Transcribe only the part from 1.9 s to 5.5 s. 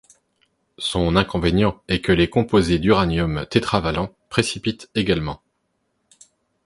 que les composés d'uranium tétravalent précipitent également.